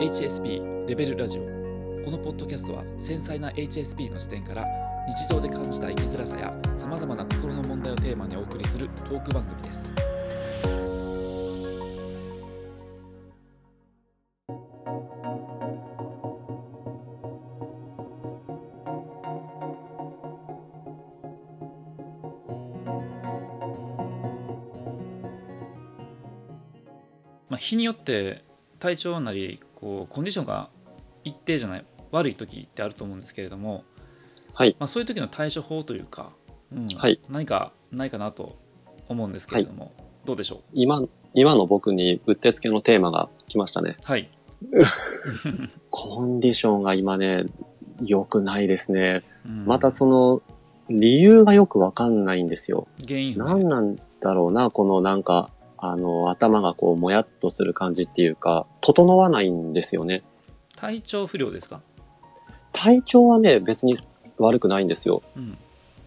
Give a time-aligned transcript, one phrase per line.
[0.00, 1.42] HSP レベルラジオ。
[2.04, 4.64] このポッドキャストは繊細な HSP の視点から
[5.08, 9.92] 日常で感じた生きづらさやさまざまな心の問題をテーマにお送りするトーク番組です。
[27.48, 28.44] まあ、日によって
[28.78, 30.70] 体調なりこうコンディションが
[31.22, 33.84] 一定じゃない悪い時ってあると思うんですけれども、
[34.54, 34.74] はい。
[34.80, 36.32] まあ、そういう時の対処法というか、
[36.72, 38.58] うんはい何かないかなと
[39.08, 39.92] 思うんですけれども、
[40.24, 41.02] どうでしょ今、
[41.32, 43.94] 今の僕にうってつけのテーマが来ましたね。
[43.96, 44.28] うはい
[45.90, 47.44] コンディションが今ね、
[48.02, 49.22] 良くないですね。
[49.46, 50.42] うんまたその、
[50.90, 52.88] 理由がよくわかんないんですよ。
[53.06, 60.22] 原因何なんだろうな、このなんか、あの、頭がこう、もやっとする感じっていうか、整わないんですよね。
[60.76, 61.80] 体調不良ですか、
[62.72, 63.96] 体調はね、別に
[64.38, 65.22] 悪くないんですよ。
[65.36, 65.56] うん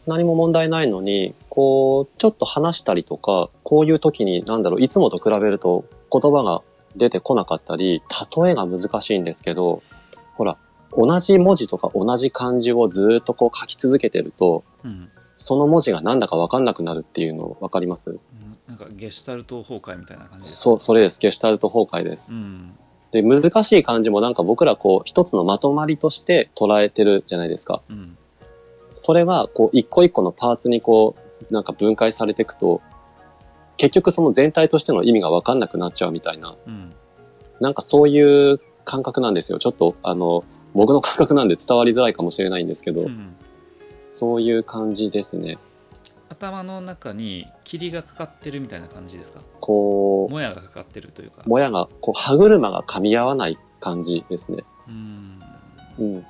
[0.08, 6.64] 何も問題ないのに、こう、ちょっと話したりとか、こういう時に、なんだろう、いつもと比べると言葉が
[6.96, 8.02] 出てこなかったり、
[8.44, 9.84] 例えが難しいんですけど、
[10.34, 10.58] ほら、
[10.98, 18.12] 同じ文字とか同じ漢字をずーっとこう書き続けてると、うんその文字がなんだかわかんなくなるっていうのわかります？
[18.12, 18.20] うん
[18.72, 21.20] なんかゲシュタルト崩壊みたいな感じそう、それです。
[21.20, 22.34] ゲシュタルト崩壊です。
[22.34, 22.72] うん
[23.12, 27.82] で、難しい漢字もなんか僕らこう、一つのまとまりとして捉えてるじゃないですか。
[27.90, 28.18] うん
[28.94, 31.16] それが、こう、一個一個のパーツにこ
[31.50, 32.82] う、なんか分解されていくと、
[33.78, 36.94] 結局その全体としての意味がわかんなくなっちゃうみたいな、うん
[37.60, 39.60] なんかそういう感覚なんですよ。
[39.60, 43.36] ちょっと、あの、僕の感覚なんで伝わりづらいかもしれないんですけど、うん
[44.04, 45.58] そういう感じですね。
[46.32, 49.42] 頭の中に霧がかかってるみたいな感じですか？
[49.60, 54.64] こもやがかかってるというかう、もやが、こう、歯車が噛み合わない感じですね。
[54.88, 55.40] うん
[56.00, 56.26] うん。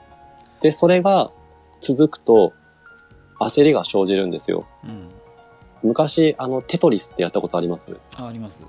[0.62, 1.32] で、それが
[1.80, 2.54] 続くと、
[3.40, 4.66] 焦りが生じるんですよ。
[4.84, 5.10] うん
[5.84, 7.95] 昔、あの、テトリスってやったことあります？
[8.16, 8.64] ああります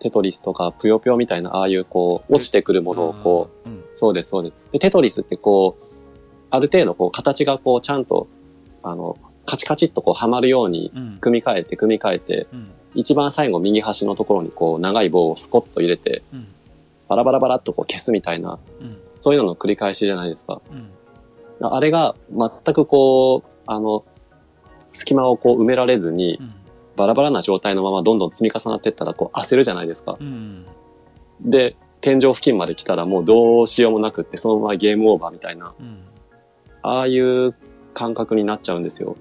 [0.00, 4.72] テトリスとか、ぷよぷよみたいな、ああいうこう、落ちてくるものをこう、う、うん、そうです、そうです。
[4.72, 5.84] で、テトリスってこう、
[6.50, 8.28] ある程度こう、形がこう、ちゃんと、
[8.82, 9.16] あの、
[9.46, 11.18] カチカチっとこう、はまるように、うん。
[11.20, 12.70] 組み替えて、組み替えて、うん。
[12.94, 16.46] 一番最後右端のところにこう、長い棒をスコッと入れて、うん。
[17.08, 18.98] バラバラバラっとこう消すみたいな、うん。
[19.02, 20.60] そういうのの繰り返しじゃないですか。
[20.70, 20.90] うん。
[21.66, 24.04] あれが全くこう、あの、
[24.90, 26.52] 隙間をこう埋められずにう、ん。
[26.96, 30.16] バラバラな状態のままどんどん積み重なっていったらこう焦るじゃないですか。
[30.18, 30.64] うん。
[31.42, 35.98] で、天井付近まで来たらもうどうしようもなくって、そのままゲームオーバーみたいな、うん。
[36.82, 37.54] ああいう
[37.92, 39.16] 感覚になっちゃうんですよ。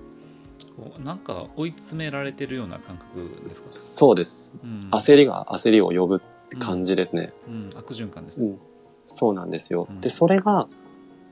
[0.99, 4.61] なんか追い詰められてるような感覚ですか、そうです。
[4.63, 6.21] うん、焦りが焦りを呼ぶ
[6.59, 7.33] 感じですね。
[7.47, 8.59] うん、悪循環ですね、うん。
[9.05, 9.87] そうなんですよ。
[9.89, 10.67] うんで、それが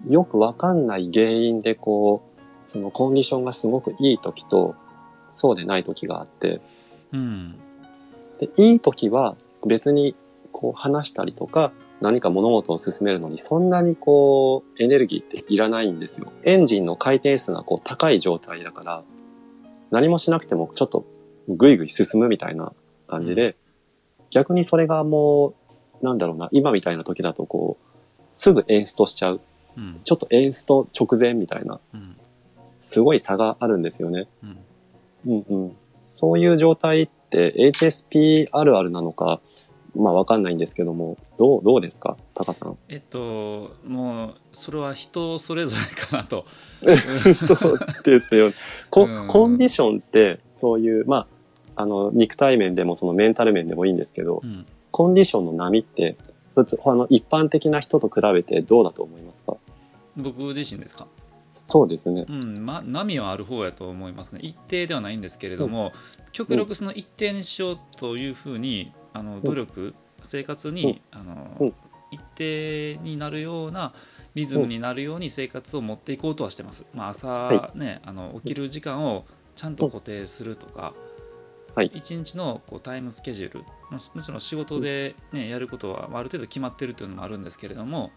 [0.08, 2.24] よくわかんない原因でこ
[2.68, 4.76] う、そのコンディションがすごくいい時と、
[5.30, 6.62] そうでない時があって、
[7.12, 7.56] うん
[8.40, 9.36] でいい時は
[9.66, 10.16] 別に
[10.52, 16.34] こう話したりとか何か物事を進めるのにそんなにこうエネルギーっていらないんですよ。
[16.46, 19.04] エンジンの回転数がこう高い状態だから
[19.94, 21.06] 何もしなくてもちょっと
[21.48, 22.74] ぐいぐい進むみたいな
[23.08, 23.56] 感じで、
[24.32, 25.54] 逆にそれがも
[26.02, 29.42] うなんだろうな今みたいな時だとこうすぐエンストしちゃう。
[29.78, 32.16] うんちょっとエンスト直前みたいなうん
[32.80, 34.28] すごい差があるんですよね。
[34.44, 34.58] うん
[35.26, 35.72] うんうん。
[36.06, 39.42] そういう状態って HSP あるあるなのか、
[39.96, 42.18] まあわかんないんですけども、どう、どうですか？
[42.34, 42.78] タカさん。
[42.90, 46.46] えっともうそれは人それぞれかなと。
[47.34, 48.52] そうですよ。
[48.90, 49.28] こうん。
[49.28, 51.28] コンディションって、そういう、ま
[51.76, 54.66] あ、あの、肉体面でもそのメンタル面でもいいんですけど、うん。
[54.92, 56.18] コンディションの波って、
[56.56, 59.56] 普通、あの、一般的な人と比べてどうだと思いますか？
[60.18, 61.08] 僕自身ですか？
[61.54, 62.26] そうですね。
[62.28, 62.66] うん。
[62.66, 64.40] ま波はある方やと思いますね。
[64.44, 65.94] 一定ではないんですけれども、
[66.32, 71.66] 極力その一定にしようというふうにあの努力、生活に、あのう。
[71.66, 71.74] ん
[72.14, 73.92] 一定になるような
[74.36, 79.26] リズムになるように生活を持っていこうとはしてます、まあ、朝、はねあの起きる時間を
[79.56, 80.94] ちゃんと固定するとか、
[81.76, 81.92] はい。
[81.94, 83.66] 一日のこうタイムスケジュールも
[84.14, 88.12] もちろん仕事で、ね、やることはまあある程度決まってるというのもあるんですけれども、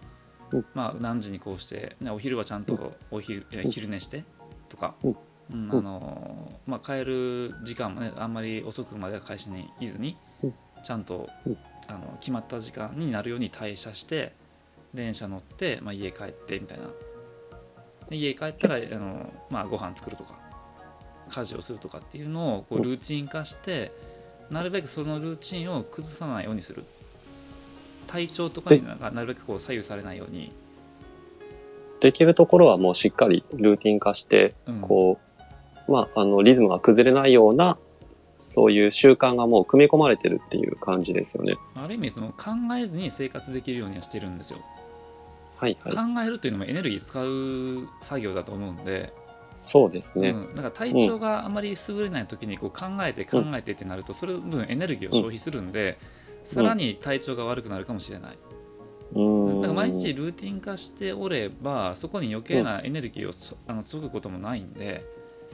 [0.52, 0.58] う。
[0.58, 4.24] んまあ、何時にこうして、ね、お昼はちゃんとお昼,、ん昼寝して
[4.68, 5.08] とか、う。
[5.08, 5.16] ん
[5.50, 5.56] う。
[5.56, 10.48] んあのまあ、帰る時間もねあんまり遅くまでは会社にいずに、う。
[10.48, 11.58] んちゃんと、うん。
[11.88, 14.32] あの決まった時間になるように退社して
[14.92, 16.86] 電車乗って、まあ、家帰ってみたいな。
[18.08, 20.36] で家帰ったらあの、まあ、ご飯作るとか
[21.28, 23.92] 家事をするとかっていうのをこうルーチン化して
[24.50, 26.84] なるべくそのルーチンを崩さないようにする。
[28.06, 30.52] 体調とかになんかなるべくこう左右されないように、
[32.00, 34.80] できるところはもうしっかりルーティン化して、うん。
[34.80, 35.18] こ
[35.88, 37.78] う、まあ、あの、リズムが崩れないような、
[38.46, 41.56] そういう習慣がもう組み込まれてるっていう感じですよね。
[41.74, 44.60] ある意味その考えずに生活できるようにはしてるんですよ、
[45.56, 45.92] はいはい。
[45.92, 49.12] 考えるというのもエネルギー使う作業だと思うんで、
[49.56, 50.30] そうですね。
[50.30, 55.98] うん、だから体調があまり優れない時にこう考えて考えてってなると、それ分エネルギーを消費するんで、
[56.44, 58.38] さらに体調が悪くなるかもしれない、
[59.12, 59.60] うーん。
[59.60, 65.04] だから毎日ルーティン化しておればそこに余計なエネルギーをそあの注ぐこともないんで、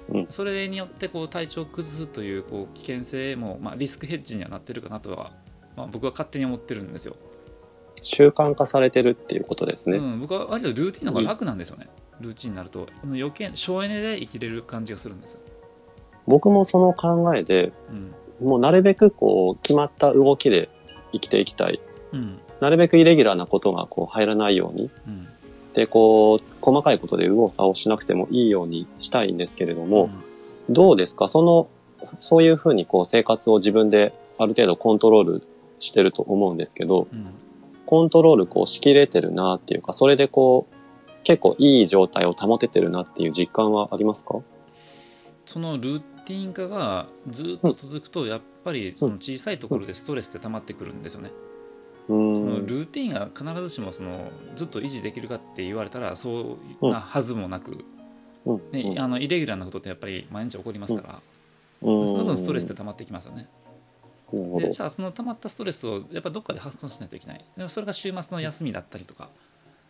[0.09, 0.27] うん。
[0.29, 5.33] それによってこう体調を崩すというこう危険性も、まあ、リスクヘッジにはなってるかなとは、
[5.77, 7.17] まあ、僕は勝手に思ってるんですよ、
[8.01, 9.99] 習慣化されてるっていうことですね。
[9.99, 11.89] うん、僕は割とルーティンの方が楽なんですよね、
[12.21, 12.89] ルーチンになると。
[13.05, 15.41] 余計省エネで生きれる感じがするんですよ、
[16.27, 17.73] 僕もその考えで、
[18.41, 18.49] うん。
[18.49, 20.69] もうなるべくこう、決まった動きで
[21.13, 21.81] 生きていきたい。
[22.13, 22.41] うん。
[22.61, 24.91] なるべくイレギュラーなことがこう入らないように。
[25.07, 25.29] うん
[25.75, 30.11] で、こう、細かいことで右往左往しなくてもいいようにしたいんですけれども、
[30.69, 31.29] どうですか？
[31.29, 31.69] その、
[32.21, 35.43] そういうふうにこう生活を自分である程度コントロール
[35.79, 37.27] してると思うんですけど、うんうん
[37.85, 44.39] コントロールこうしきれてるなっていうか、それでこう、結構いい状態を保ててるなっていう実感はありますか？
[45.45, 51.33] そのルーティン化がずっと続くとやっぱりその小さいところでストレスって溜まってくるんですよね。
[51.33, 51.52] うーん。
[52.07, 57.85] そのルーティンが必ずしもそのずっと維持できるかって言われたらそうなはずもなく、
[58.45, 58.61] うん。
[58.73, 61.23] ねあのイレギュラーなことってやっぱり毎日起こりますから、
[61.83, 62.07] うん。
[62.07, 63.49] その分ストレスって溜まってきますよね。
[64.59, 64.71] で。
[64.71, 67.45] じゃあその溜まったストレスをやっぱどっかで発散しないといけない。
[67.57, 69.31] でもそれが週末の休みだったりとか、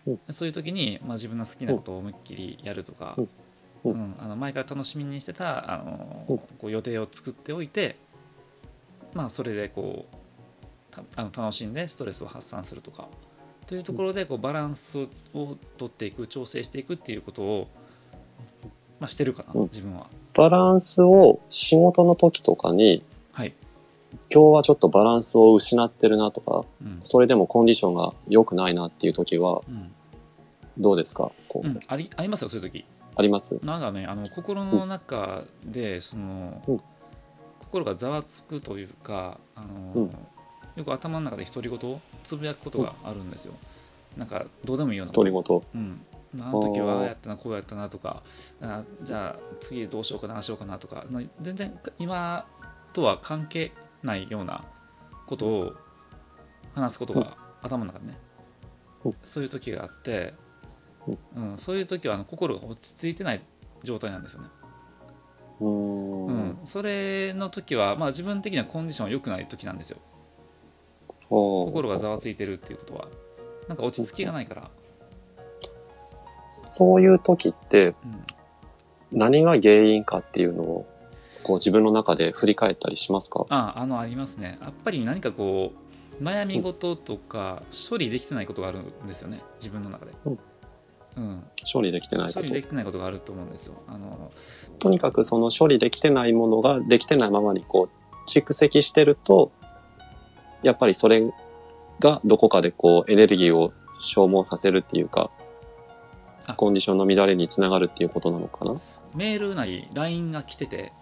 [0.07, 0.21] うん。
[0.31, 3.17] そういう時に、まあ、自分の好きなことを思いっきりやるとか、
[3.85, 4.15] うん。
[4.21, 6.39] あの前から楽しみにしてたあの、うん。
[6.39, 7.97] こう予定を作っておいて、
[9.15, 10.22] まあ、それでこうた
[11.17, 13.09] あの楽しんでストレスを発散するとか。
[13.67, 17.69] というところでこうバランスをを取っていく調整していくっていうことを、
[18.99, 19.63] まあ、してるかな、うん。
[19.65, 20.09] 自分は。
[20.35, 23.55] バランスを仕事の時とかに、はい、
[24.35, 26.99] 今日はちょっとバランスを失ってるなとか、うん。
[27.03, 29.93] それでもコンディションが良くないなっていう時は、うん。
[30.77, 31.31] どうですか？
[31.49, 32.85] こう、うん、ありありますよそういう時。
[33.15, 33.59] あります？
[33.63, 36.81] なんかねあの心の中でその、うん。
[37.61, 40.11] 心がざわつくというかあの、うん
[40.77, 43.55] よく頭の中で独り言をつぶやくことがあるんですよ。
[44.17, 45.13] なんかどうでもいいような。
[45.13, 45.63] 独り言。
[45.75, 46.01] うん、
[46.41, 48.23] あの時はああやったなこうやったなとか
[48.61, 52.47] あじゃあ次どうしようかなああしようかなとかまあ全然今
[52.93, 53.73] とは関係
[54.03, 54.65] ないような
[55.27, 55.73] ことを
[56.75, 58.19] 話すことが頭の中でね
[59.05, 59.15] うん。
[59.23, 60.35] そういう時があって、
[61.37, 63.43] うん、そういう時はあの心が落ち着いてない
[63.83, 64.49] 状態なんですよね。
[65.61, 66.27] うーん。
[66.27, 69.99] うん、それの時は、まあ、自分的にはコンディションが良くない時なんですよ
[71.29, 73.09] 心心がざわついてるっていうことは
[73.69, 74.71] なんか落ち着きがないから、
[76.49, 77.97] そういう時ってうん、
[79.13, 80.87] 何が原因かっていうのを
[81.43, 83.47] こう自分の中で振り返ったりしますか？
[83.49, 84.59] ああのありますね。
[84.61, 85.73] やっぱり何かこ
[86.21, 89.41] う悩み事とか処理できてないことがあるんですよね。
[89.59, 90.39] 自分の中で、うん。
[91.15, 92.41] うん、処理できてないこと。
[92.41, 92.53] 処理。
[92.53, 93.75] できてないことがあると思うんですよ。
[93.89, 94.31] あの
[94.79, 99.53] とにかくその処理できてないものができてないままにこう蓄積してると、
[100.63, 101.23] やっぱりそれ
[102.01, 105.31] がどこかでこうエネルギーを消耗させるっていうか
[106.47, 108.81] あ、コンディションの乱れにつながるっていうことなのかな？
[109.15, 110.93] メールなり LINE が来てて、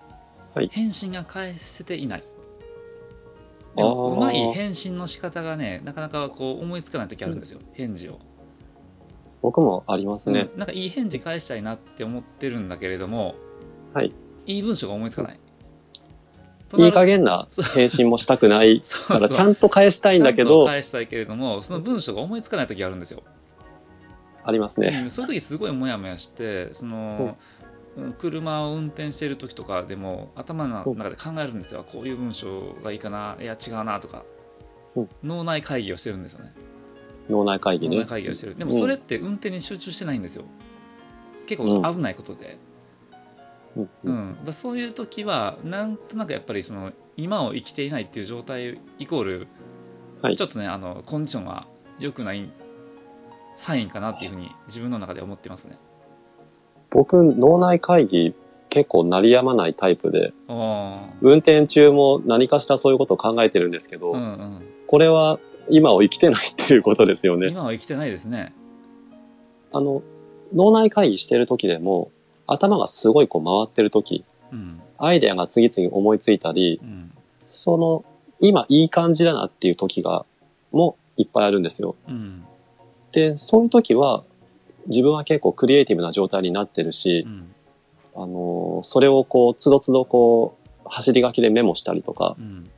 [0.55, 0.69] はい。
[0.73, 2.25] 返信が返せていない。
[3.77, 8.19] でもうまい返信の仕方がねなかなかこう思いつかない時あるんですよ、返事を。
[9.43, 10.49] 僕もありますね。
[10.53, 10.59] うん。
[10.59, 13.37] なんかいい返事返したいなって思ってるんだけれども、
[13.95, 14.13] はい、
[14.45, 15.41] いい文章が思いつかない。
[16.79, 23.23] いい加減減な返信もしたくない からちゃんと返したいんだけど、返したいけれどもその文章が思いつかない時あるんですよ。
[24.45, 25.03] ありますね。
[25.05, 27.37] うんそういう時すごいモヤモヤしてその、
[27.97, 28.01] う。
[28.01, 31.85] ん車を運転している時とかでも頭の中で考えるんですよ。
[31.91, 34.25] こういう文章がいいかないや違うなとか、
[34.95, 35.01] う。
[35.01, 36.53] ん脳内会議をしてるんですよね。
[37.29, 37.97] 脳内会議ね。
[37.97, 38.09] 脳内。
[38.09, 38.55] 会議をしてる。
[38.55, 40.45] でもそれって運転に集中してないんですよ。
[41.47, 42.59] 結構危ないことで、
[43.77, 49.47] うんそういう時はなんとなくやっぱりその今を生きていないっていう状態イコール、
[50.23, 51.67] はいちょっとねあのコンディションが
[51.99, 52.51] 良くない
[53.57, 55.77] サインかなっていうふうに自分の中で思ってますね。
[56.91, 58.35] 僕、脳内会議
[58.69, 67.49] 結構鳴りやまないタイプで、あ運転中も何かしらそういうことを考えてるんですけど、あ、うんうん、これは今を生きてないっていうことですよね。
[67.49, 68.53] 今は生きてないですね。
[69.73, 70.03] あの、
[70.55, 72.11] 脳内会議してる時でも、
[72.51, 74.81] 頭がすごいこう回ってる時、うん。
[74.99, 77.13] アイデアが次々思いついたりう、ん
[77.49, 78.05] その、
[78.41, 80.25] 今いい感じだなっていう時が、
[80.71, 81.97] もいっぱいあるんですよ。
[82.09, 82.45] うん。
[83.13, 84.23] で、そういう時は、
[84.87, 87.55] 自分は結構クリエイティブな状態になってるしう、ん。
[88.15, 92.71] あの、それをこう、つどつどこう、走り書きでメモしたりとか、うん。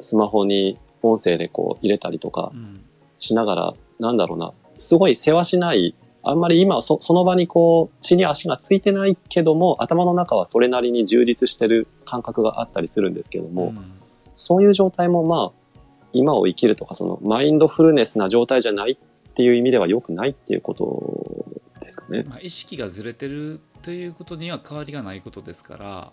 [0.00, 2.84] スマホに音声でこう入れたりとかうん。
[3.18, 13.92] しながら、なんだろうな、すごい世話しない、あんまり今はそその場にこう、地に足がついてないけども、頭の中はそれなりに充実してる感覚があったりするんですけども、うん
[14.36, 15.78] そういう状態もまあ、
[16.14, 18.96] 今を生きるとか、そのマインドフルネスな状態じゃないっ
[19.34, 21.44] ていう意味では良くないっていうこと
[21.80, 22.22] ですかね。
[22.22, 26.12] まあ、意識がずれてるということには変わりがないことですから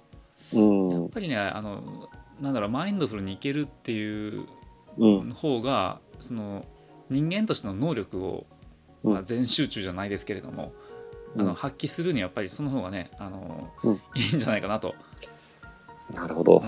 [0.53, 0.89] うん。
[0.89, 2.09] やっぱりねあの
[2.41, 4.45] なんだろうマインドフルにいけるっていう
[4.97, 5.29] うん。
[5.31, 6.65] 方がその
[7.09, 8.56] 人間としての能力を、うん
[9.03, 10.73] まあ、全集中じゃないですけれども、
[11.35, 14.95] あのうん発揮するにはやっぱりその方がねあの、うんいいんじゃないかなと、
[16.13, 16.63] なるほど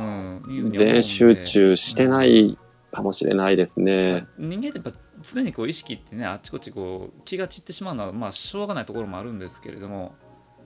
[0.70, 2.58] 全集中してない
[2.92, 4.28] かもしれないですね。
[4.38, 10.16] 人間ってやっぱ常にこう意識ってねあっちこっちこう気が散ってしまうのはまあしょうがないところもあるんですけれども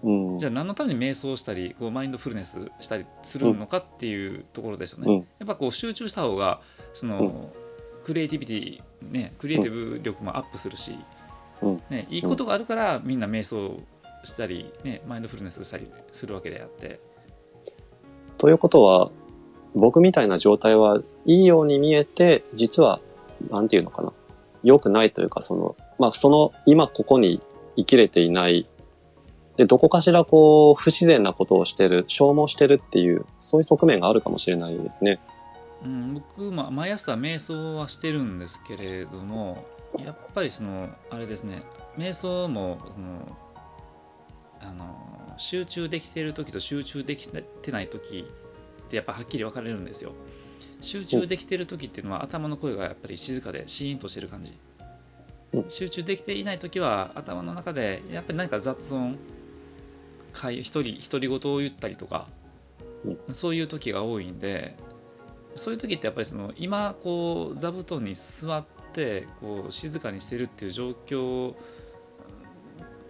[0.03, 0.38] うん。
[0.38, 5.05] じゃあ何のために瞑想したりこうマインドフルネスしたりするのかっていうところですよね。
[5.08, 5.17] うん。
[5.17, 6.62] やっぱこう集中した方が
[6.93, 7.51] その、
[8.03, 10.98] クリエイティビティねクリエイティブ力もアップするし、うん
[11.89, 13.79] ね、いいことがあるからみんな瞑想
[14.24, 17.00] したり、ね、マインドフルネスしたりするわけであって
[18.38, 19.10] ということは、
[19.74, 23.00] 僕みたいな状態はいいように見えて、実は、
[23.50, 24.12] なんていうのかな。
[24.63, 27.41] 良くないというか、その、まあ、その、今ここに
[27.77, 28.67] 生きれていない、
[29.55, 35.22] で、どこかしらこう、不自然なことをしてる、消耗してるっていう、そういう側面があるかもしれないですね。
[35.84, 39.65] うん、僕、まあ、毎朝瞑想はしてるんですけれども
[40.00, 41.63] やっぱりそのあれですね
[41.97, 43.38] 瞑想もその
[44.59, 48.25] あの集中できている時と集中できてない時
[48.85, 50.13] ってやっぱはっきり分かれるんですよ。
[50.79, 54.53] 集中できている時っていうのは頭の声がやっぱり静かでシーンとしてる感じ。
[55.53, 55.69] うん。
[55.69, 59.17] 集中できていない時は頭の中でやっぱり何か雑音
[60.33, 62.27] 会一人独り言を言ったりとか、
[63.29, 64.75] そういう時が多いんで
[65.55, 71.55] そういう時ってやっぱりその今こう座布団に座ってこう静かにしてるっていう状況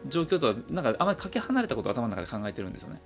[0.08, 3.02] 状況とはなんかあまりかけ離れたことを頭の中で考えてるんですよね。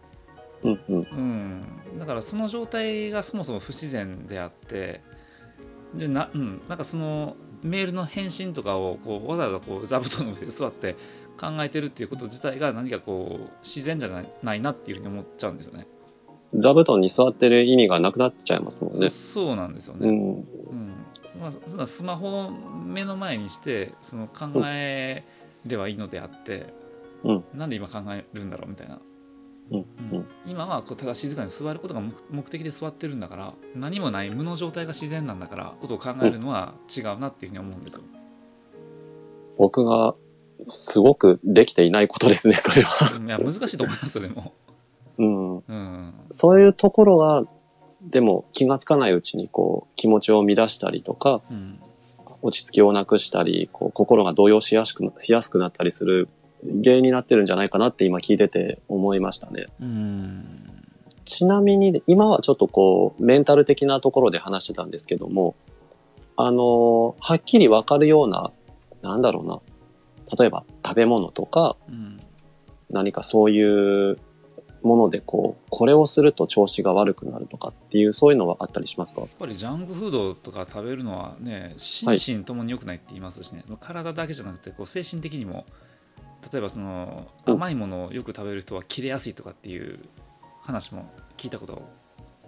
[0.64, 0.98] うんうん。
[0.98, 5.02] うん、だからその状態がそもそも不自然であって
[5.94, 10.96] でな,、うん、なんかそのメールの返信とかをこうわざわざこう座布団の上で座って
[11.40, 15.88] 考えてるっていうこと自体が何かこう自然じゃないないなっていうふうに思っちゃうんですよね。
[16.54, 19.10] 座布団に座ってる意味がなくなっちゃいますもんね。
[19.10, 20.08] そうなんですよね。
[20.08, 20.16] うん。
[20.16, 20.34] う
[20.74, 20.87] ん
[21.76, 25.24] まあスマホを目の前にしてその考え
[25.66, 26.74] ればいいのであって、
[27.24, 29.00] うんなんで今考えるんだろうみたいな、
[29.72, 38.04] うんうん今はこうただ静かに座ることが目目的で座ってるんだから何もない無の状態が自然なんだからことを考えるのは違うなっていうふうに思うんですよ。
[39.58, 40.16] 僕が、
[40.68, 43.16] すごくできていないことですね、それは。
[43.16, 44.54] うんいや難しいと思いますよでも。
[45.18, 45.56] うん。
[45.56, 47.44] うんそういうところは、
[48.10, 51.80] でも気がつかないうちにこう気持ちを乱したりとか、うん
[52.44, 56.30] 落ち着きをなくしたり、こう心が動揺しやすくなしやすくなったりする
[56.84, 59.66] 原因になってるんじゃないかなって今聞いてて思いましたね。
[59.82, 60.60] うん
[61.26, 65.56] ちなみに、今はちょっとこう、メンタル的なところで話してたんですけども、
[66.38, 68.52] あの、はっきりわかるような、
[69.02, 69.60] なんだろうな。
[70.40, 72.20] 例えば食べ物とか、うん
[72.90, 74.18] 何かそういう
[74.88, 79.22] ものでこう、これをすると調子が悪くなるとかっていう、そういうのはあったりしますか？
[79.22, 85.66] やっぱりジャンクフードとか食べるのはね心身ともに良くないって言いますしね、体だけじゃなくてこう精神的にも
[86.52, 87.54] 例えばそのうん。
[87.54, 90.00] 甘いものをよく食べる人は切れやすいとかっていう
[90.62, 91.82] 話も聞いたこと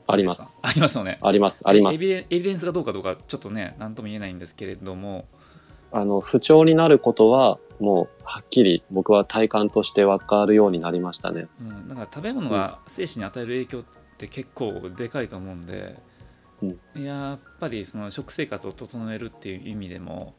[0.07, 0.65] あります。
[0.65, 0.97] あります。
[0.97, 1.19] よね。
[1.21, 1.67] あります。
[1.67, 2.03] あります。
[2.03, 5.25] エビデンスがどうかどうかちょっとね何とも言えないんですけれども。
[5.91, 11.47] あの、不調になることは、もう、はっきり僕は体感としてわかるようになりましたね。
[11.59, 13.83] うん、だから食べ物が精神に与える影響っ
[14.17, 15.95] て結構でかいと思うんで、
[16.61, 20.33] うんやっぱりその食生活を整えるっていう意味でも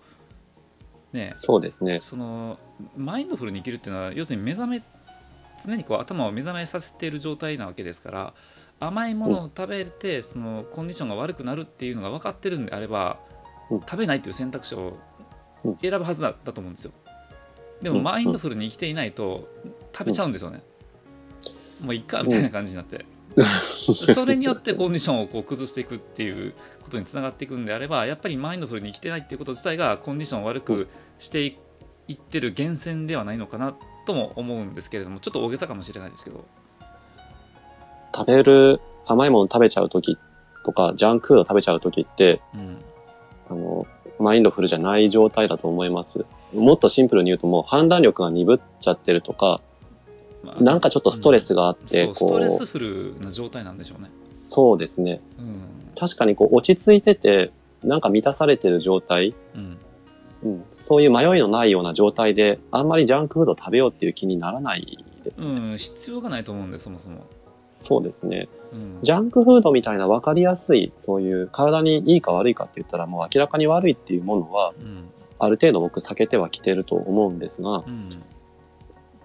[1.15, 2.01] ねそうですね。
[2.01, 2.59] その
[2.97, 4.83] マインドフルに生きるっていうのは要するに目覚め
[5.63, 8.35] 常にこう頭を目覚めさせている状態なわけですから
[8.81, 13.19] 甘いものを食べてそのコンディションが悪くなるっていうのが分かってるんであれば、
[13.71, 14.99] うん食べないっていう選択肢を
[15.65, 16.93] うん選ぶはずだだと思うんですよ
[17.83, 19.49] でもうんマインドフルに生きていないと
[19.93, 20.63] 食べちゃうんですよね、
[21.85, 23.05] もういっかみたいな感じになって、
[23.43, 31.57] それによってコンディションをこう崩していくっていうことにつながっていくんであればやっぱりマインドフルに生きてないっていうこと自体がコンディションを悪くしてい
[32.09, 36.45] いってる源泉ではないのかなとも思うんですけれどもちょっと大げさかもしれないですけど。
[38.13, 40.19] 食べる、甘いもの食べちゃうとき
[40.65, 42.79] とか、ジャンクフード食べちゃうときって、うん。
[43.49, 43.87] あの、
[44.23, 46.25] マインドフルじゃない状態だと思います。
[46.55, 49.61] もっとシンプルに言うともう判断力が鈍っちゃってるとか、
[50.43, 54.11] まあなんかちょっとストレスがあって、そうストレスフルな状態なんでしょうね。
[54.25, 55.21] そうですね。
[55.39, 57.51] うん確かにこう落ち着いてて、
[57.85, 59.79] なんか満たされてる状態、うん
[60.43, 65.49] うん、そういう迷いのないような状態で、あんまりジャンクフード食べようっていう気にならないですね。
[65.49, 67.27] うん、必要がないと思うんでそもそも、
[67.71, 68.49] そうですね。
[68.73, 75.11] うん、ジャンクフードみたいな分かりやすい、そういう体にいいか悪いかって言ったらもう明らかに悪いっていうものは、うん。
[75.39, 77.85] ある程度僕避けてはきてると思うんですが、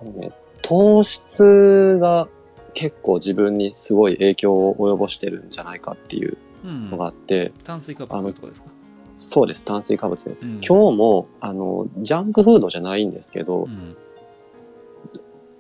[0.02, 0.20] うん。
[0.20, 2.28] ね、糖質が
[2.74, 8.72] 結構自分にすごい影響を及ぼしてるんじゃないかっていううんのがあって、炭水化物とかですか、
[9.18, 10.30] そうです、炭水化物。
[10.30, 13.96] うん、今日も、あの、ジャンクフードじゃないんですけど、うん。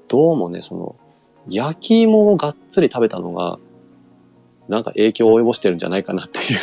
[0.07, 0.95] どうもね、その、
[1.47, 3.59] 焼き芋をがっつり食べたのが、
[4.67, 6.59] なんか影響を及ぼしてるんじゃないかなっていう。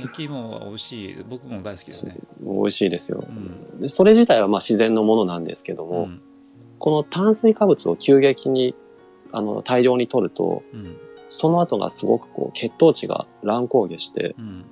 [0.00, 1.16] 焼き芋は美味しい。
[1.28, 3.24] 僕も大好きですね、美味しいですよ。
[3.28, 3.32] う。
[3.32, 3.80] ん。
[3.80, 6.22] でそれ自体はまあ自然のものなんですけども、うん。
[6.78, 8.74] この炭水化物を急激に、
[9.32, 10.96] あの、大量に取ると、うん。
[11.28, 14.64] その後がすごくこう、血糖値が乱高下して、うん。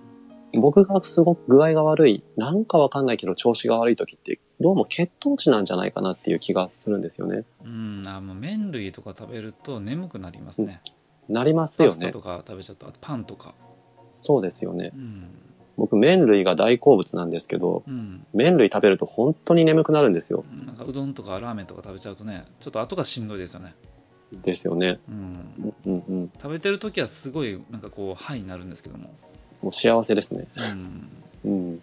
[0.60, 7.44] 僕がすごく具合が悪い、なんかわかんないけど調子が悪い時って、どうも血糖値なんじゃないかなっていう気がするんですよね。
[7.64, 10.80] うん、あもう麺類とか食べると眠くなりますね。
[11.28, 11.90] なりますよね。
[11.90, 13.54] パスタとか食べちゃったパンとか。
[14.12, 14.92] そうですよね。
[14.94, 15.28] うん
[15.78, 20.44] 僕、麺類が大好物なんですけど、うん、麺類食べると本当に眠くなるんですよ。
[20.66, 23.74] なんかうどんとかラーメンとか食べちゃうとねちょっと後がしんどいですよね。
[24.32, 24.98] ですよね。
[25.08, 26.30] うん、うんうん。
[26.36, 29.14] 食べてる時はすごいなんかこうハイになるんですけども。
[29.62, 30.48] もう幸せですね。
[30.56, 31.08] うん
[31.44, 31.80] うん。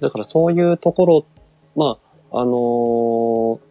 [0.00, 1.26] だからそういうところ、
[1.76, 1.98] ま
[2.32, 3.70] あ、あのー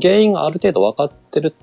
[0.00, 1.54] 原因がある程度分かってる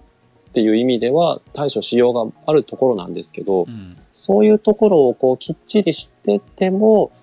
[0.49, 7.13] っていう意味では対処しようがあるところなんですけど、うんそういうところをこうきっちりしてても、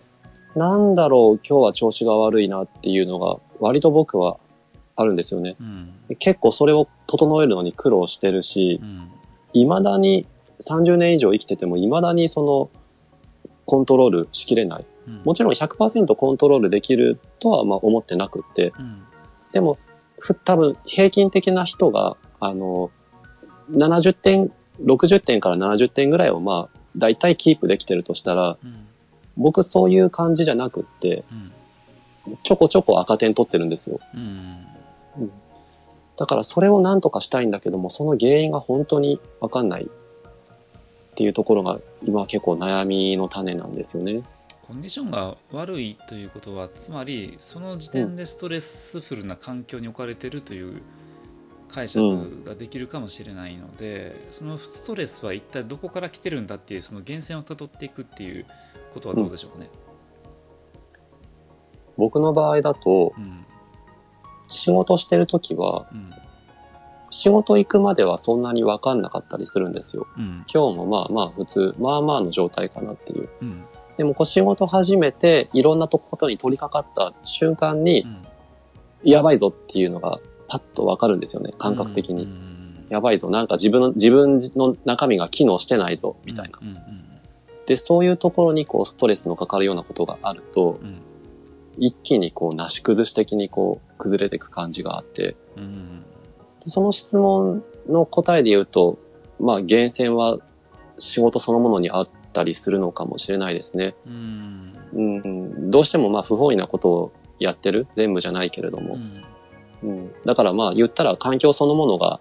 [0.57, 4.39] なんだろう、今日は調子が悪いなっていうのが割と僕は
[4.97, 5.57] あるんですよね。
[5.61, 9.11] うん結構それを整えるのに苦労してるしう、ん
[9.53, 10.27] 未だに
[10.61, 12.71] 30年以上生きてても未だにその
[13.67, 14.87] コントロールしきれない。
[15.09, 15.23] うん。
[15.25, 19.03] もちろん100%コントロールできるとはまあ思ってなくって、うん。
[19.53, 19.79] でも、
[20.19, 22.91] ふ多分平均的な人が、あの、
[23.71, 28.87] 70点、60点から70点ぐらいをまあ、大体キープできてるとしたら、うん。
[29.37, 31.25] 僕そういう感じじゃなくって、
[32.27, 32.39] うん。
[32.43, 34.01] ちょこちょこ赤点取ってるんですよ。
[34.15, 34.69] うん。
[36.19, 44.23] だからそれを何とかしたいんだけども、その原因が本当にわかんないっていうところが今は結構悩みの種なんですよね。
[44.69, 50.83] コンディションが悪いということはつまりその時点でストレスフルな環境に置かれてるという
[51.69, 58.45] 解釈ができるかもしれないので、そのストレスは一体どこから来てるんだっていうその源泉をたどっていくっていう
[58.93, 59.71] ことはどうでしょうかね？
[61.97, 63.47] 僕の場合だと、うん
[64.51, 66.11] 仕事してる時は、うん
[67.11, 70.07] 仕事行くまではそんなにわかんなかったりするんですよ。
[70.19, 73.31] うん今日もまあまあ普通、まあまあの状態かなっていう。
[73.41, 73.65] うん
[73.99, 78.27] でもこう仕事始めていろんなとことに取り掛かった瞬間にう、ん。
[79.03, 82.25] やばいぞっていうのがパッとわかるんですよね、感覚的に。
[82.25, 82.49] うん
[82.89, 86.59] やばいぞ、なんか自分の、自分の中身が機能してないぞ、みたいな。
[86.61, 86.69] うん。
[86.69, 87.05] うん
[87.67, 91.03] で、そういうところにこうストレスのかかるようなことがあると、うん。
[91.77, 96.05] 一気にこう、なし崩し的にこう、崩れていく感じがあって、うん
[96.61, 98.99] その質問の答えで言うと、
[99.39, 100.39] まあ、源泉は
[100.99, 103.95] 仕事そのものにあったりするのかもしれないですね。
[104.07, 104.73] うん。
[104.93, 108.95] うん、どうしてもまあ、不本意なことをやってる全部じゃないけれども。
[109.83, 109.91] うん。
[109.91, 112.21] うん、だからまあ、言ったら環境そのものが、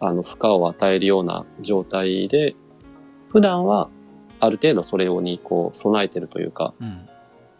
[0.00, 2.54] あの、負荷を与えるような状態で、
[3.28, 3.88] 普段は
[4.40, 7.08] ある程度それにこう、備えてるというか、うん。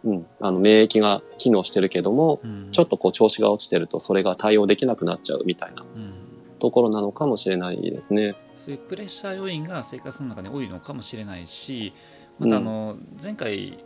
[0.05, 2.67] うん、あの、免疫が機能してるけども、うん。
[2.71, 6.13] ちょっとこう、調子が落ちてるとそれが対応できなくなっちゃうみたいなうん。
[6.59, 8.35] ところなのかもしれないですね。
[8.65, 11.93] そういうプレッシャー要因が生活の中に多いのかもしれないし
[12.39, 13.83] またあの前回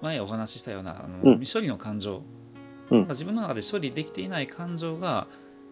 [0.00, 1.38] 前お話ししたようなあのうん。
[1.40, 2.22] 未処理の感情、
[2.90, 2.98] うん。
[2.98, 5.26] なんか自分の中で処理できていない感情が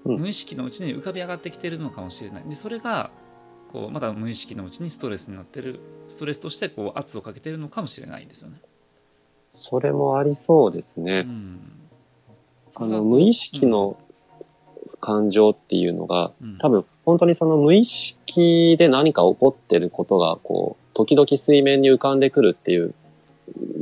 [0.05, 0.17] うん。
[0.17, 2.43] 無意識のうちに浮かび上がってきてるのかもしれない。
[2.49, 3.11] でそれが
[3.69, 5.79] こうまた無意識のうちにストレスになってる
[6.09, 8.57] ストレスとしてこう圧をかけてるのかもしれないですよね。
[9.53, 11.21] それもありそうですうね。
[11.21, 11.61] ん、
[12.75, 13.97] あの、無意識の
[14.99, 16.59] 感情っていうのが、うん。
[16.59, 18.22] 多分本当にその無意識
[18.77, 22.95] で何か起こってることがこう時々水面に浮かんでくるっていう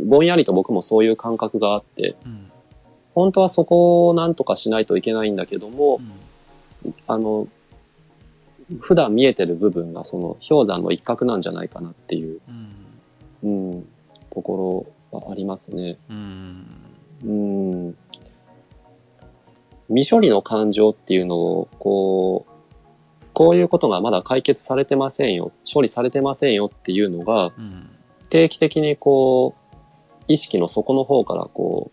[0.06, 2.46] ぼんやりと僕もそういう感覚があってうん
[3.12, 6.00] 本当はそこを何とかしないといけないんだけども
[6.84, 7.48] うんあの
[8.80, 12.40] 普段見えてる部分がその氷山の一角なんじゃないかなっていう、
[13.42, 13.88] うんうん、
[14.32, 15.98] ところはありますね。
[16.08, 16.66] うん
[17.24, 17.96] うん。
[19.88, 22.49] 未処理の感情っていうのを、こう、
[23.40, 27.88] こういうことがまだ解決されてませんよ、処理されてませんよっていうのが、うん。
[28.28, 29.76] 定期的にこう、
[30.28, 31.90] 意識の底の方からこ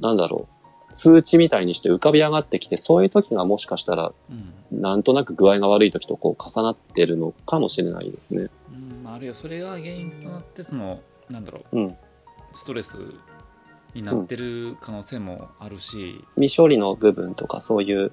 [0.00, 4.12] う、なんだろう、通知みたいにして浮かび上がってきて、そういう時がもしかしたら、
[4.72, 4.82] うん。
[4.82, 8.48] なんとなく具合が悪い時とこう重なってるのかもしれないですね。
[8.68, 9.04] うん。
[9.04, 10.98] まああるいはそれが原因となってその
[11.30, 11.96] なんだろううん。
[12.52, 12.98] ストレス
[13.94, 18.10] になってる可能性もあるし、未処理の部分とかそういう、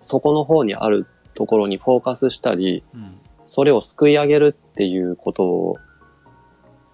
[0.00, 3.18] 底の方にあるところにフォーカスしたり、うん。
[3.46, 5.76] それをすくい上げるっていうことを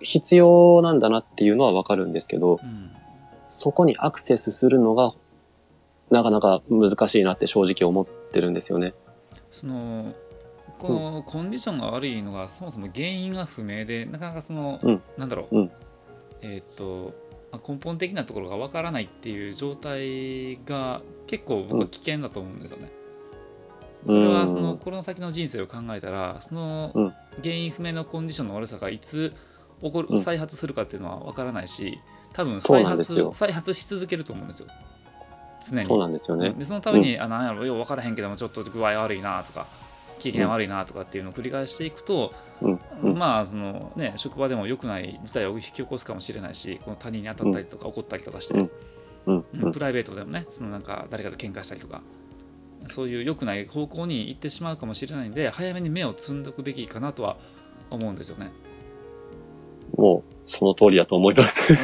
[0.00, 2.90] 必要なんだなっていうのはわかるんですけど、うん。
[3.48, 5.12] そこにアクセスするのが
[6.10, 8.94] なかなか難しいなって正直思ってるんですよね。
[9.50, 10.12] その
[10.78, 15.02] このコンディションが悪いのがそもそも原因が不明でなかなかその、うん。
[15.16, 15.70] なんだろう、うん。
[16.42, 17.12] えーっと
[17.52, 22.90] まあ根本的なところがわからないっていう状態が結構僕は危険だと思うんですよね。
[24.06, 27.14] それはそのこの先の人生を考えたらそのうん。
[27.42, 29.32] 原因不明のコンディションの悪さがいつ
[29.82, 30.20] 起こる、うん。
[30.20, 31.98] 再発するかっていうのはわからないし
[32.32, 34.66] 多分再発再発し続けると思うんですよ。
[35.62, 35.84] 常に。
[35.84, 36.48] そうなんですよね。
[36.48, 36.58] うん。
[36.58, 39.66] でそのために、あなんやろよう分からへんけどもちょっと具合悪いなとか
[40.18, 42.32] 機嫌悪いなとかっていうのを繰り返していくと。
[43.02, 48.68] まあそのね職場でも良くない事態を引き起こすかもしれないしこの他人に当たったりとか怒ったりとかして、
[49.72, 52.02] プライベートでもねそのなんか誰かと喧嘩したりとか
[52.90, 57.36] そういう良くない方向に行ってしまうかもしれないんで早めに目をつんどくべきかなとは
[57.92, 58.50] 思うんですよね。
[59.96, 61.74] もう、その通りだと思います。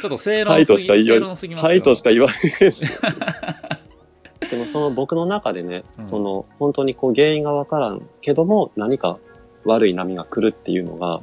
[0.00, 2.38] ちょっと正はい論すぎとしか言い正論すぎますはいとしかか言わない
[4.50, 6.04] でもその僕の中でね、うん。
[6.04, 9.18] その本当にこう原因がわからんけども何か
[9.64, 11.20] 悪い波が来るっていうのがう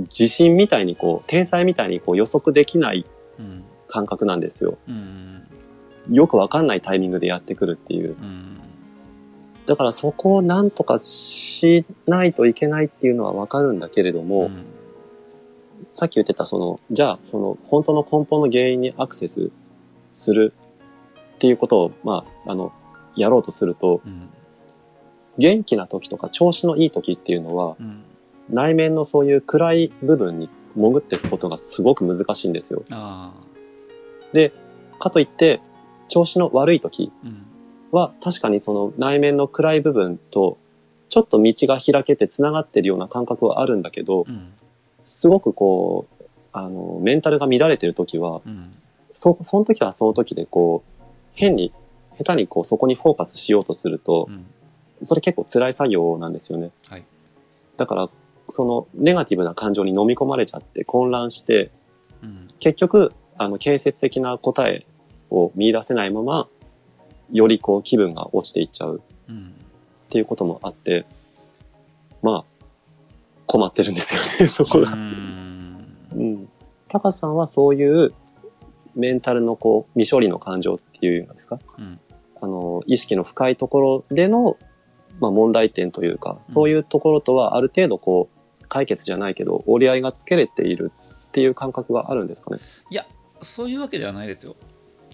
[0.00, 0.08] ん。
[0.08, 3.04] 地震みたいにこう天才みたいにこう予測できない
[3.38, 3.64] うん。
[3.86, 4.78] 感覚なんですよ。
[4.88, 5.46] うん
[6.10, 8.10] よくわかんないタイミングでやってくるっていう。
[8.10, 8.50] うん
[9.66, 14.64] だからそこをなんとかしないといけないっていうのはわかるんだけれども、うん
[15.90, 19.50] さっき言ってたその、じゃあその本当の根本の原因にアクセス
[20.10, 20.52] する
[21.36, 22.72] っていうことを、まあ、あの、
[23.16, 24.28] やろうとすると、うん
[25.36, 28.02] 元気な時とか調子のいい時っていうのは、うん
[28.50, 32.82] 内面のそういう暗い部分に潜っていくことがすごく難しいんですよ。
[32.90, 35.60] ああかといって、
[36.14, 37.44] 調子の悪い時うん。
[37.90, 40.58] は確かにその内面の暗い部分と
[41.08, 44.52] ちょっと道が開けて繋がってるような感覚はあるんだけど、うん。
[45.02, 48.72] すごくこう、あの、メンタルが乱れてる時は、うん。
[49.12, 51.02] そ、その時はその時でこう、
[51.34, 51.72] 変に、
[52.18, 54.46] 下手にこうそこにフォーカスしようとするとう、ん。
[55.02, 56.70] それ結構辛い作業なんですよね。
[56.88, 57.04] はい。
[57.76, 58.08] だから、
[58.46, 61.70] そのネガティブな感情に飲み込まれちゃって混乱して、
[62.22, 62.48] うん。
[62.60, 64.86] 結局、あの、建設的な答え
[65.34, 66.48] を見出せないまま、
[67.32, 69.54] よりこう気分が落ちていっちゃううん
[70.06, 71.06] っていうこともあって、
[72.22, 72.64] まあ、
[73.46, 74.90] 困ってるんですよね、 そこうが。
[74.90, 76.48] んうん。
[76.88, 78.14] タカさんはそういう
[78.94, 81.58] メンタルのこう、未処理の感情っていうんですか？
[81.78, 82.00] うん
[82.40, 84.56] あの、意識の深いところでの、
[85.18, 88.28] まあ問題点というか、そういうところとはある程度こ
[88.62, 90.92] う、解決じゃないけど、折り合いがつけれている
[91.28, 92.60] っていう感覚があるんですかね？
[92.90, 93.06] いや
[93.40, 94.54] そういうわけではないですよ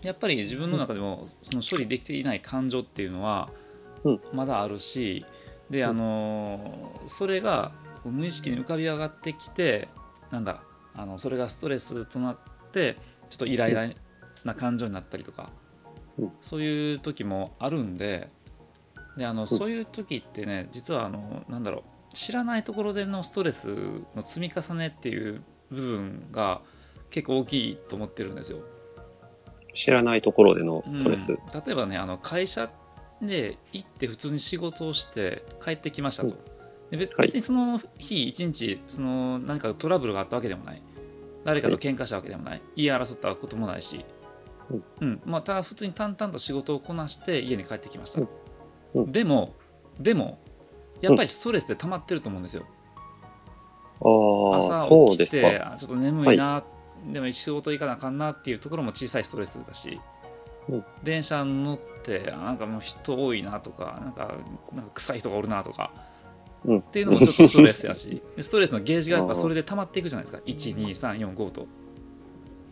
[0.02, 3.50] やっぱり自分の中でもその処理できていない感情っていうのは
[4.04, 4.20] うん。
[4.32, 5.24] まだあるし
[5.68, 5.90] でうん。
[5.90, 7.72] あのーそれが
[8.04, 9.88] 無意識に浮かび上がってきて
[10.30, 10.62] なんだ
[10.94, 12.38] あのそれがストレスとなっ
[12.72, 12.96] て
[13.28, 13.88] ちょっとイライラ
[14.44, 15.50] な感情になったりとか、
[16.18, 16.32] うん。
[16.40, 18.28] そういう時もあるんで
[19.16, 23.68] であのそういう時ってね実はあのなんだろう知らないところでのストレス
[24.16, 26.62] の積み重ねっていう部分が
[27.10, 28.58] 結構大きいと思ってるんですよ。
[29.72, 31.32] 知らないところでのストレス。
[31.32, 32.70] うん例えばねあの会社
[33.22, 36.36] で行って普通に仕事をして帰ってきましたと。
[36.90, 40.82] で別にその日一日その何かトラブルがあったわけでもない。
[41.44, 42.62] 誰かと喧嘩したわけでもない。
[42.76, 44.04] 言い争ったこともないし、
[44.70, 44.84] うん。
[45.00, 45.20] うん。
[45.24, 48.28] まあ、ただ普通に淡々と仕事をこなして家に帰ってきました、うん。
[48.94, 49.12] うん。
[49.12, 49.54] でも
[49.98, 50.38] でも
[51.00, 52.66] やっぱりストレスで溜まってると思うんですよ、
[54.00, 56.64] 朝そうです起きてちょっと眠いな、
[57.12, 60.00] でも仕事行かなあかんなっていうところも小さいストレスだし、
[60.68, 64.34] うん電車乗ってあなんかもう人多いなとかなんか
[64.72, 65.90] なんか臭い人がおるなとか、
[66.64, 66.78] うん。
[66.78, 70.42] っていうのもちょっとストレスやし でストレスのゲージがやっぱそれで溜まっていくじゃないですか。
[70.46, 71.66] 12345と、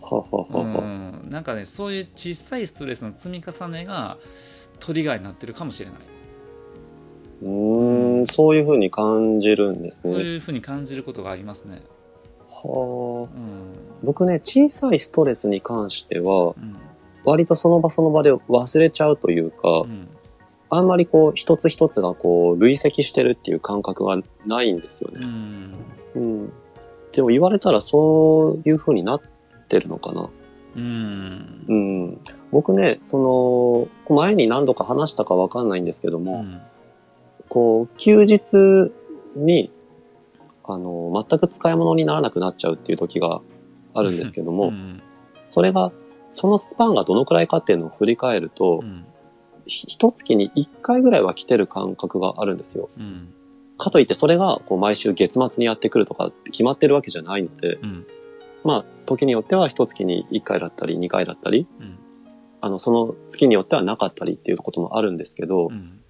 [0.00, 0.62] はははうは。
[0.84, 4.18] ん、なんかねそういう小さいストレスの積み重ねが
[4.78, 5.98] トリガーになってるかもしれない、
[7.42, 10.20] うーん、そういうふうに感じるんですそうね。
[10.22, 11.82] いうふうに感じることがありますね
[12.62, 13.34] はあ。
[13.34, 16.76] うん僕ね、小さいストレスに関しては、うん
[17.24, 20.08] 割とその場その場で忘れちゃうというか、うん
[20.70, 25.24] あんまりこう、一つ一つがこう、累積してるっていう感覚がないんですようね。
[25.24, 25.74] ん
[26.14, 26.52] うん。
[27.12, 29.22] でも言われたらそういう風になっ
[29.68, 30.28] てるのかな。
[30.76, 32.20] うんうん。
[32.52, 36.60] 僕ね、その、前に何度か話したかわかんないんですけども、うん
[37.48, 38.92] こう、休日
[39.36, 39.70] に、
[40.68, 43.40] あの、全く使い物にならなくなっちゃうっていう時が
[43.94, 45.02] あるんですけども、うん
[45.48, 45.92] それが、
[46.30, 49.06] そのスパンがどのくらいかっていうのを振り返るとう、ん。
[49.66, 52.90] 月に一回ぐらいは来てる感覚があるんですよ。
[52.98, 53.32] うん。
[53.78, 58.06] かといってそれがこう毎週月末にやってくるとかって決まってるわけじゃないので、うん。
[58.62, 61.98] まあ、時によっては一月に一回だったり二回だったり、うん。
[62.60, 66.00] あの、その月によってはなかったりっていうこともあるんですけどう、ん。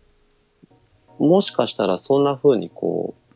[1.18, 3.28] もしかしたらそんな風にこう、